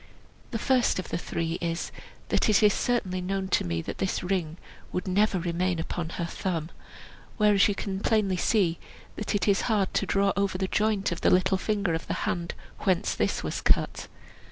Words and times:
The 0.49 0.57
first 0.57 0.97
of 0.97 1.09
the 1.09 1.17
three 1.19 1.59
is, 1.61 1.91
that 2.29 2.49
it 2.49 2.63
is 2.63 2.73
certainly 2.73 3.21
known 3.21 3.49
to 3.49 3.63
me 3.63 3.83
that 3.83 3.99
this 3.99 4.23
ring 4.23 4.57
would 4.91 5.07
never 5.07 5.37
remain 5.39 5.77
upon 5.77 6.09
her 6.09 6.25
thumb, 6.25 6.71
whereas 7.37 7.67
you 7.67 7.75
can 7.75 7.99
plainly 7.99 8.35
see 8.37 8.79
that 9.15 9.35
it 9.35 9.47
is 9.47 9.61
hard 9.69 9.93
to 9.93 10.07
draw 10.07 10.29
it 10.29 10.33
over 10.37 10.57
the 10.57 10.67
joint 10.67 11.11
of 11.11 11.21
the 11.21 11.29
little 11.29 11.59
finger 11.59 11.93
of 11.93 12.07
the 12.07 12.15
hand 12.25 12.55
whence 12.79 13.13
this 13.13 13.43
was 13.43 13.61
cut. 13.61 14.07